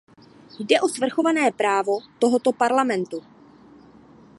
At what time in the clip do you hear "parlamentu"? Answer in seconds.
2.53-3.23